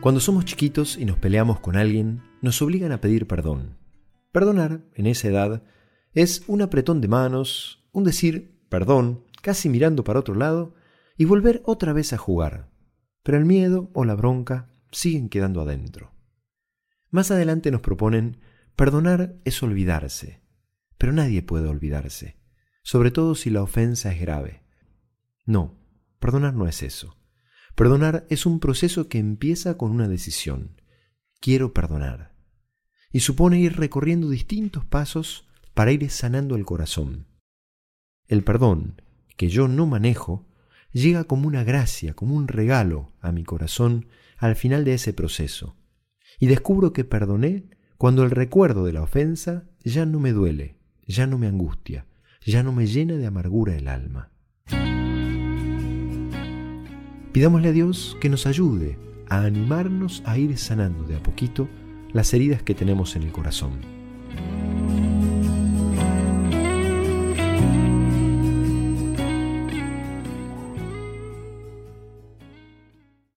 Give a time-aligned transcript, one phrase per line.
[0.00, 3.76] Cuando somos chiquitos y nos peleamos con alguien, nos obligan a pedir perdón.
[4.30, 5.64] Perdonar, en esa edad,
[6.12, 10.72] es un apretón de manos, un decir perdón, casi mirando para otro lado,
[11.16, 12.70] y volver otra vez a jugar.
[13.24, 16.12] Pero el miedo o la bronca siguen quedando adentro.
[17.10, 18.38] Más adelante nos proponen
[18.76, 20.44] perdonar es olvidarse,
[20.96, 22.36] pero nadie puede olvidarse,
[22.84, 24.62] sobre todo si la ofensa es grave.
[25.44, 25.76] No,
[26.20, 27.17] perdonar no es eso.
[27.78, 30.80] Perdonar es un proceso que empieza con una decisión.
[31.38, 32.34] Quiero perdonar.
[33.12, 37.28] Y supone ir recorriendo distintos pasos para ir sanando el corazón.
[38.26, 39.00] El perdón,
[39.36, 40.48] que yo no manejo,
[40.90, 44.08] llega como una gracia, como un regalo a mi corazón
[44.38, 45.76] al final de ese proceso.
[46.40, 51.28] Y descubro que perdoné cuando el recuerdo de la ofensa ya no me duele, ya
[51.28, 52.06] no me angustia,
[52.44, 54.32] ya no me llena de amargura el alma.
[57.38, 61.68] Pidámosle a Dios que nos ayude a animarnos a ir sanando de a poquito
[62.12, 63.97] las heridas que tenemos en el corazón